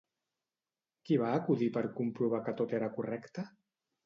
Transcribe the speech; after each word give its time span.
Qui 1.09 1.19
va 1.23 1.33
acudir 1.41 1.67
per 1.75 1.83
comprovar 2.01 2.41
que 2.49 2.57
tot 2.63 2.75
era 2.79 2.89
correcte? 2.97 3.47